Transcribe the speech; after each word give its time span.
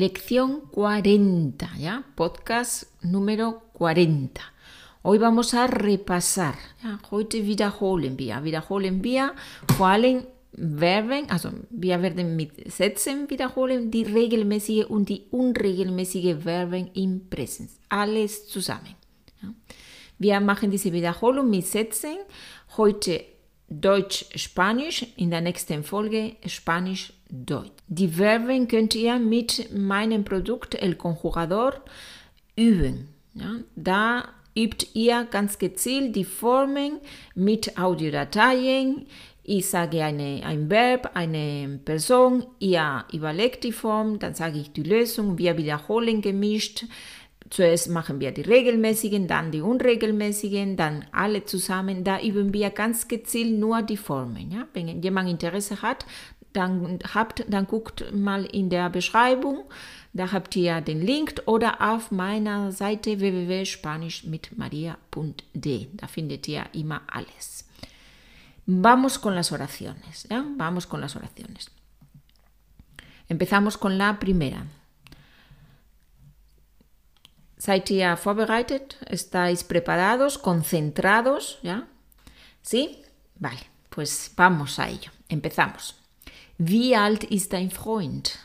Lección 0.00 0.62
40, 0.70 1.76
¿ya? 1.76 2.04
Podcast 2.14 2.84
número 3.02 3.64
40. 3.74 4.40
Hoy 5.02 5.18
vamos 5.18 5.52
a 5.52 5.66
repasar. 5.66 6.54
Ja? 6.82 6.98
Heute 7.10 7.42
wiederholen 7.42 8.16
wir. 8.16 8.42
Wiederholen 8.42 9.04
wir 9.04 9.34
vor 9.76 9.88
allem 9.88 10.24
Verben, 10.54 11.28
also 11.28 11.50
wir 11.68 12.00
werden 12.00 12.34
mit 12.34 12.72
Sätzen 12.72 13.28
wiederholen, 13.28 13.90
die 13.90 14.04
regelmäßige 14.04 14.86
und 14.86 15.10
die 15.10 15.26
unregelmäßige 15.32 16.44
Verben 16.44 16.90
im 16.94 17.28
Präsens. 17.28 17.78
Alles 17.90 18.48
zusammen. 18.48 18.96
Ja? 19.42 19.52
Wir 20.18 20.40
machen 20.40 20.70
diese 20.70 20.94
Wiederholung 20.94 21.50
mit 21.50 21.66
Sätzen. 21.66 22.16
Heute 22.78 23.22
Deutsch-Spanisch, 23.68 25.06
in 25.16 25.30
der 25.30 25.42
nächsten 25.42 25.84
Folge 25.84 26.36
Spanisch-Deutsch. 26.46 27.19
Die 27.30 28.08
Verben 28.08 28.68
könnt 28.68 28.94
ihr 28.94 29.18
mit 29.18 29.72
meinem 29.72 30.24
Produkt 30.24 30.74
El 30.74 30.96
Conjugador 30.96 31.74
üben. 32.56 33.08
Ja? 33.34 33.56
Da 33.76 34.24
übt 34.56 34.86
ihr 34.94 35.26
ganz 35.30 35.58
gezielt 35.58 36.16
die 36.16 36.24
Formen 36.24 36.98
mit 37.34 37.78
Audiodateien. 37.78 39.06
Ich 39.42 39.68
sage 39.68 40.04
eine, 40.04 40.42
ein 40.44 40.68
Verb, 40.68 41.12
eine 41.14 41.80
Person, 41.84 42.44
ihr 42.58 43.04
überlegt 43.12 43.64
die 43.64 43.72
Form, 43.72 44.18
dann 44.18 44.34
sage 44.34 44.58
ich 44.58 44.72
die 44.72 44.82
Lösung, 44.82 45.38
wir 45.38 45.56
wiederholen 45.56 46.20
gemischt. 46.20 46.84
Zuerst 47.48 47.88
machen 47.88 48.20
wir 48.20 48.30
die 48.30 48.42
regelmäßigen, 48.42 49.26
dann 49.26 49.50
die 49.50 49.60
unregelmäßigen, 49.60 50.76
dann 50.76 51.04
alle 51.10 51.44
zusammen. 51.44 52.04
Da 52.04 52.20
üben 52.20 52.54
wir 52.54 52.70
ganz 52.70 53.08
gezielt 53.08 53.58
nur 53.58 53.82
die 53.82 53.96
Formen. 53.96 54.52
Ja? 54.52 54.68
Wenn 54.72 55.02
jemand 55.02 55.28
Interesse 55.28 55.82
hat, 55.82 56.06
dann, 56.52 56.98
habt, 57.14 57.44
dann 57.48 57.66
guckt 57.66 58.12
mal 58.12 58.44
in 58.44 58.68
der 58.70 58.90
Beschreibung. 58.90 59.64
Da 60.12 60.32
habt 60.32 60.56
ihr 60.56 60.80
den 60.80 61.00
Link 61.00 61.40
oder 61.46 61.80
auf 61.80 62.10
meiner 62.10 62.72
Seite 62.72 63.20
www.spanischmitmaria.de. 63.20 65.88
Da 65.92 66.08
findet 66.08 66.48
ihr 66.48 66.64
immer 66.72 67.02
alles. 67.06 67.68
Vamos 68.66 69.20
con 69.20 69.34
las 69.34 69.52
oraciones. 69.52 70.26
¿ya? 70.28 70.44
Vamos 70.56 70.86
con 70.86 71.00
las 71.00 71.16
oraciones. 71.16 71.70
Empezamos 73.28 73.78
con 73.78 73.96
la 73.96 74.18
primera. 74.18 74.66
¿Seid 77.58 77.88
ihr 77.90 78.16
vorbereitet? 78.16 78.96
¿Estáis 79.06 79.64
preparados? 79.64 80.38
¿Concentrados? 80.38 81.58
¿Ya? 81.62 81.86
¿Sí? 82.62 83.02
Vale, 83.36 83.60
pues 83.90 84.32
vamos 84.34 84.78
a 84.78 84.88
ello. 84.88 85.10
Empezamos. 85.28 85.99
Wie 86.62 86.94
alt 86.94 87.24
ist 87.24 87.54
dein 87.54 87.70
Freund? 87.70 88.38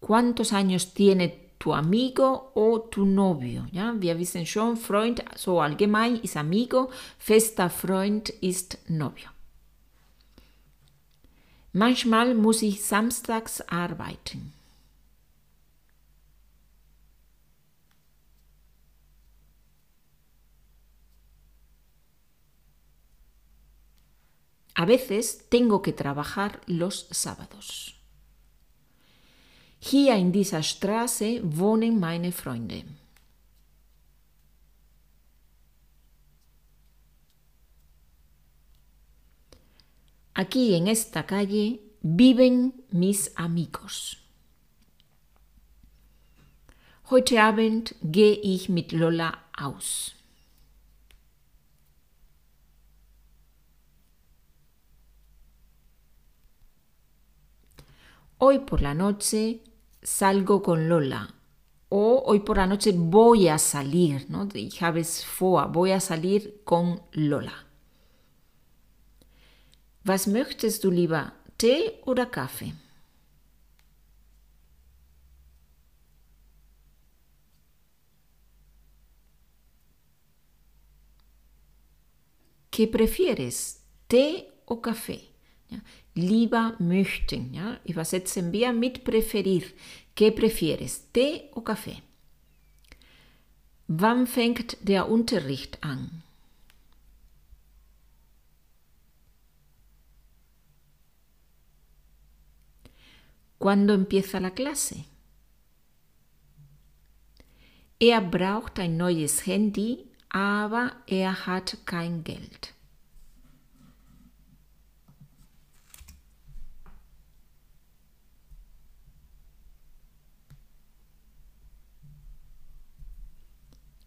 ¿Cuántos 0.00 0.54
años 0.54 0.94
tiene 0.94 1.50
tu 1.58 1.74
amigo 1.74 2.52
o 2.54 2.80
tu 2.90 3.04
novio? 3.04 3.66
Ja, 3.70 3.94
wir 4.00 4.18
wissen 4.18 4.46
schon, 4.46 4.78
Freund, 4.78 5.22
so 5.36 5.60
allgemein 5.60 6.16
ist 6.16 6.38
Amigo, 6.38 6.90
fester 7.18 7.68
Freund 7.68 8.30
ist 8.30 8.78
Novio. 8.88 9.28
Manchmal 11.74 12.34
muss 12.34 12.62
ich 12.62 12.82
samstags 12.82 13.60
arbeiten. 13.60 14.54
A 24.80 24.86
veces 24.86 25.44
tengo 25.50 25.82
que 25.82 25.92
trabajar 25.92 26.62
los 26.66 27.06
sábados. 27.10 28.00
Hier 29.78 30.16
in 30.16 30.32
dieser 30.32 30.62
Straße 30.62 31.42
wohnen 31.44 32.00
meine 32.00 32.32
Freunde. 32.32 32.86
Aquí 40.32 40.74
en 40.74 40.88
esta 40.88 41.26
calle 41.26 41.82
viven 42.00 42.72
mis 42.90 43.32
amigos. 43.36 44.16
Heute 47.10 47.42
Abend 47.42 47.96
gehe 48.00 48.40
ich 48.42 48.70
mit 48.70 48.92
Lola 48.92 49.44
aus. 49.52 50.14
Hoy 58.42 58.60
por 58.60 58.80
la 58.80 58.94
noche 58.94 59.60
salgo 60.02 60.62
con 60.62 60.88
Lola. 60.88 61.34
O 61.90 62.22
hoy 62.24 62.40
por 62.40 62.56
la 62.56 62.66
noche 62.66 62.92
voy 62.96 63.48
a 63.48 63.58
salir, 63.58 64.30
¿no? 64.30 64.48
Ich 64.54 64.80
voy 64.80 65.90
a 65.90 66.00
salir 66.00 66.62
con 66.64 67.02
Lola. 67.12 67.66
Was 70.06 70.26
möchtest 70.26 70.82
du 70.82 70.90
lieber, 70.90 71.34
Tee? 71.58 72.00
¿Qué 82.70 82.88
prefieres, 82.88 83.82
Tee 84.08 84.50
o 84.64 84.80
Kaffee? 84.80 85.29
Ja, 85.70 85.78
lieber 86.14 86.74
möchten, 86.78 87.54
ja, 87.54 87.78
übersetzen 87.84 88.52
wir 88.52 88.72
mit 88.72 89.04
preferir. 89.04 89.62
¿Qué 90.16 90.32
prefieres, 90.32 91.10
Tee 91.12 91.48
o 91.54 91.60
Kaffee? 91.60 92.02
Wann 93.86 94.26
fängt 94.26 94.76
der 94.82 95.08
Unterricht 95.08 95.82
an? 95.82 96.22
¿Cuándo 103.58 103.94
empieza 103.94 104.40
la 104.40 104.50
clase? 104.50 105.04
Er 107.98 108.22
braucht 108.22 108.78
ein 108.78 108.96
neues 108.96 109.44
Handy, 109.44 110.06
aber 110.30 110.92
er 111.06 111.46
hat 111.46 111.76
kein 111.84 112.24
Geld. 112.24 112.72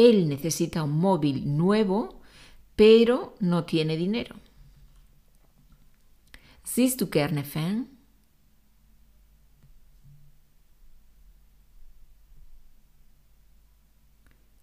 Él 0.00 0.30
necesita 0.30 0.82
un 0.82 0.98
móvil 0.98 1.58
nuevo, 1.58 2.22
pero 2.74 3.34
no 3.38 3.64
tiene 3.64 3.98
dinero. 3.98 4.34
Siehst 6.64 6.98
du 7.00 7.10
gerne 7.10 7.44
Fern? 7.44 7.86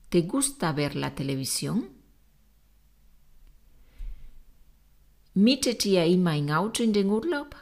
¿Te 0.09 0.21
gusta 0.21 0.71
ver 0.71 0.95
la 0.95 1.13
televisión? 1.13 1.89
Mietet 5.35 5.85
ihr 5.85 6.03
immer 6.05 6.31
ein 6.31 6.49
Auto 6.49 6.81
in 6.81 6.93
den 6.93 7.11
Urlaub? 7.11 7.55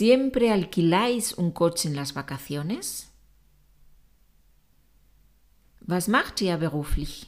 ¿Siempre 0.00 0.50
alquiláis 0.50 1.34
un 1.34 1.50
coche 1.50 1.86
en 1.86 1.94
las 1.94 2.14
vacaciones? 2.14 3.12
Was 5.86 6.08
macht 6.08 6.40
ihr 6.40 6.56
beruflich? 6.56 7.26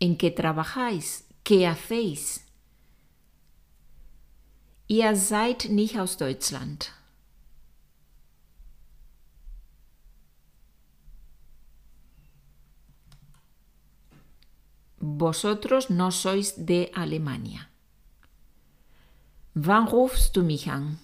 ¿En 0.00 0.16
qué 0.16 0.32
trabajáis? 0.32 1.28
¿Qué 1.44 1.64
hacéis? 1.68 2.44
Ihr 4.88 5.14
seid 5.14 5.70
nicht 5.70 5.96
aus 6.00 6.16
Deutschland. 6.16 6.97
Vosotros 15.00 15.90
no 15.90 16.10
sois 16.10 16.54
de 16.56 16.90
Alemania. 16.94 17.68
Wann 19.54 19.88
rufst 19.88 20.36
du 20.36 20.42
mich 20.42 20.68
an? 20.70 20.98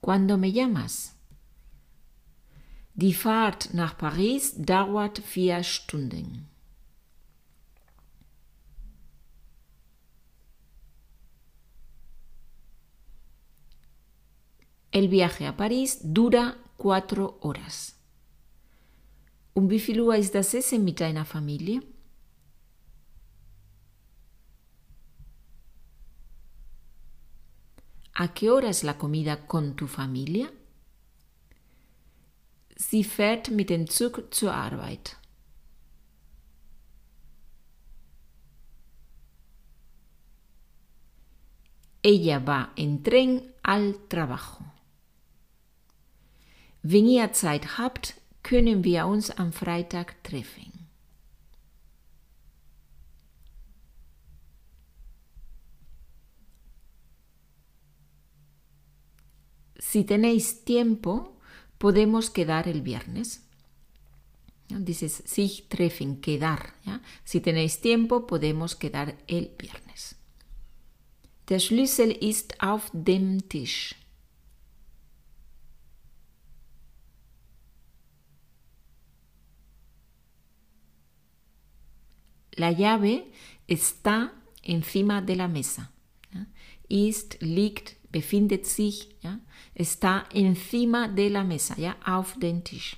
¿Cuándo 0.00 0.38
me 0.38 0.50
llamas? 0.50 1.14
Die 2.94 3.14
Fahrt 3.14 3.74
nach 3.74 3.96
Paris 3.96 4.54
dauert 4.56 5.18
vier 5.18 5.62
Stunden. 5.62 6.48
El 14.90 15.08
viaje 15.08 15.46
a 15.46 15.56
París 15.56 15.98
dura 16.02 16.56
cuatro 16.78 17.38
horas. 17.42 17.94
Um 19.52 19.68
wie 19.68 19.80
viel 19.80 20.00
Uhr 20.00 20.16
ist 20.16 20.34
das 20.34 20.54
Essen 20.54 20.84
mit 20.84 21.00
deiner 21.00 21.24
Familie? 21.24 21.82
¿A 28.14 28.34
qué 28.34 28.50
hora 28.50 28.68
es 28.68 28.82
la 28.82 28.98
comida 28.98 29.46
con 29.46 29.76
tu 29.76 29.86
familia? 29.86 30.50
Sie 32.76 33.04
fährt 33.04 33.50
mit 33.50 33.70
dem 33.70 33.88
Zug 33.88 34.32
zur 34.32 34.52
Arbeit. 34.54 35.16
Ella 42.02 42.38
va 42.38 42.72
en 42.76 43.02
tren 43.02 43.54
al 43.62 44.08
trabajo. 44.08 44.77
Wenn 46.90 47.06
ihr 47.06 47.34
Zeit 47.34 47.76
habt, 47.76 48.14
können 48.42 48.82
wir 48.82 49.06
uns 49.06 49.30
am 49.30 49.52
Freitag 49.52 50.24
treffen. 50.24 50.72
Si 59.78 60.04
tenéis 60.04 60.64
tiempo, 60.64 61.36
podemos 61.78 62.32
quedar 62.32 62.66
el 62.66 62.80
viernes. 62.80 63.42
Dices, 64.70 65.22
sich 65.26 65.68
treffen, 65.68 66.22
quedar. 66.22 66.72
¿ya? 66.86 67.02
Si 67.22 67.42
tenéis 67.42 67.82
tiempo, 67.82 68.26
podemos 68.26 68.74
quedar 68.74 69.14
el 69.26 69.50
viernes. 69.58 70.16
Der 71.50 71.58
Schlüssel 71.58 72.12
ist 72.12 72.62
auf 72.62 72.90
dem 72.94 73.46
Tisch. 73.50 73.97
La 82.58 82.72
llave 82.72 83.30
está 83.68 84.32
encima 84.62 85.22
de 85.22 85.36
la 85.36 85.48
mesa. 85.48 85.92
Ist, 86.88 87.36
liegt, 87.40 87.96
befindet 88.10 88.66
sich, 88.66 89.14
está 89.74 90.26
encima 90.32 91.08
de 91.08 91.30
la 91.30 91.44
mesa, 91.44 91.74
¿ya? 91.78 91.96
auf 92.04 92.34
den 92.38 92.64
Tisch. 92.64 92.96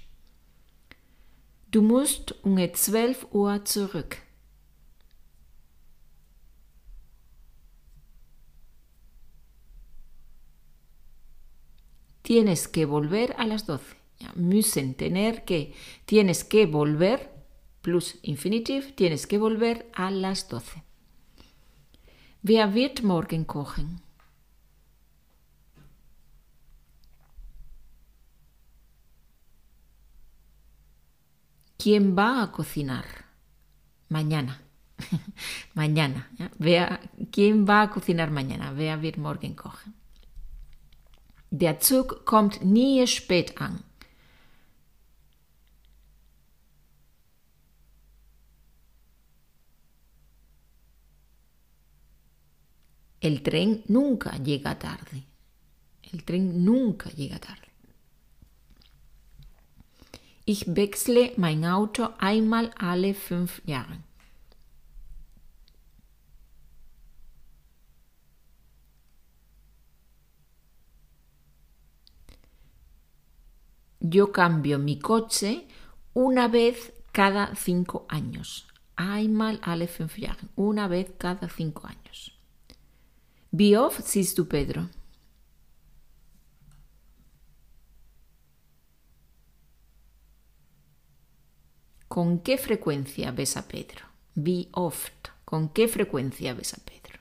Du 1.71 1.83
musst 1.83 2.35
um 2.43 2.57
12 2.57 3.27
Uhr 3.33 3.65
zurück. 3.65 4.17
Tienes 12.23 12.69
que 12.69 12.87
volver 12.87 13.35
a 13.39 13.47
las 13.47 13.67
12. 13.67 13.97
¿ya? 14.21 14.33
Müssen, 14.37 14.95
tener 14.95 15.45
que. 15.45 15.75
Tienes 16.06 16.45
que 16.45 16.67
volver, 16.67 17.40
plus 17.82 18.19
infinitiv, 18.23 18.94
tienes 18.94 19.27
que 19.27 19.38
volver 19.38 19.91
a 19.94 20.11
las 20.11 20.49
12. 20.49 20.82
Wer 22.43 22.75
wird 22.75 23.03
morgen 23.03 23.44
kochen? 23.44 24.00
¿Quién 31.79 32.15
va 32.15 32.43
a 32.43 32.53
cocinar? 32.53 33.06
Mañana. 34.09 34.61
mañana. 35.75 36.29
Wer, 36.59 37.11
¿Quién 37.32 37.67
va 37.67 37.82
a 37.82 37.91
cocinar 37.91 38.31
mañana? 38.31 38.73
Wer 38.73 39.00
wird 39.00 39.17
morgen 39.17 39.55
kochen? 39.55 39.94
Der 41.50 41.81
Zug 41.81 42.25
kommt 42.25 42.62
nie 42.65 43.06
spät 43.06 43.61
an. 43.61 43.82
El 53.20 53.43
tren 53.43 53.84
nunca 53.88 54.37
llega 54.38 54.78
tarde. 54.78 55.25
El 56.11 56.25
tren 56.25 56.64
nunca 56.64 57.11
llega 57.11 57.38
tarde. 57.38 57.69
Ich 60.46 60.67
wechsle 60.67 61.34
mein 61.37 61.64
Auto 61.64 62.14
einmal 62.19 62.72
alle 62.76 63.14
fünf 63.14 63.61
Jahre. 63.67 64.00
Yo 74.00 74.32
cambio 74.32 74.78
mi 74.78 74.99
coche 74.99 75.69
una 76.14 76.49
vez 76.49 76.93
cada 77.12 77.55
cinco 77.55 78.06
años. 78.08 78.67
Einmal 78.96 79.61
alle 79.62 79.87
fünf 79.87 80.17
Jahre. 80.17 80.49
Una 80.56 80.88
vez 80.88 81.12
cada 81.19 81.49
cinco 81.50 81.87
años. 81.87 82.40
Siehst 83.52 84.38
du 84.38 84.47
Pedro? 84.47 84.88
¿Con 92.08 92.41
qué 92.41 92.58
frecuencia 92.58 93.32
ves 93.32 93.56
a 93.56 93.62
Pedro? 93.62 94.05
Wie 94.35 94.69
oft. 94.73 95.31
¿Con 95.44 95.69
qué 95.70 95.88
frecuencia 95.88 96.55
ves 96.55 96.75
a 96.75 96.79
Pedro? 96.85 97.19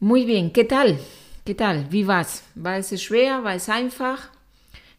Muy 0.00 0.24
bien, 0.24 0.50
¿qué 0.50 0.64
tal? 0.64 0.98
¿Qué 1.44 1.54
tal? 1.54 1.86
Wie 1.90 2.06
war's? 2.06 2.42
War 2.54 2.78
es 2.78 2.90
schwer? 3.00 3.42
War 3.42 3.54
es 3.54 3.68
einfach? 3.68 4.30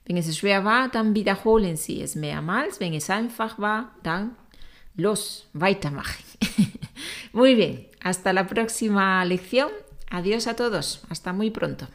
Wenn 0.05 0.17
es 0.17 0.35
schwer 0.37 0.63
war, 0.63 0.89
dann 0.89 1.15
wiederholen 1.15 1.77
Sie 1.77 2.01
es 2.01 2.15
mehrmals. 2.15 2.79
Wenn 2.79 2.93
es 2.93 3.09
einfach 3.09 3.57
war, 3.57 3.95
dann 4.03 4.35
los, 4.95 5.47
weitermachen. 5.53 6.23
muy 7.33 7.55
bien, 7.55 7.85
hasta 8.05 8.33
la 8.33 8.45
próxima 8.45 9.25
lección. 9.25 9.71
Adiós 10.11 10.45
a 10.45 10.55
todos. 10.55 11.01
Hasta 11.09 11.33
muy 11.33 11.49
pronto. 11.49 11.87